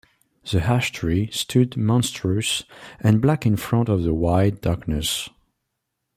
The 0.51 0.63
ash-tree 0.63 1.29
stood 1.29 1.77
monstrous 1.77 2.63
and 3.01 3.21
black 3.21 3.45
in 3.45 3.55
front 3.55 3.87
of 3.87 4.01
the 4.01 4.15
wide 4.15 4.59
darkness. 4.59 5.29